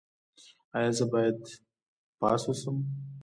[0.77, 1.39] ایا زه باید
[2.19, 2.77] پاس اوسم؟